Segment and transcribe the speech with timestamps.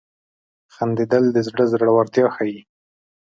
[0.75, 2.59] •خندېدل د زړه زړورتیا ښيي.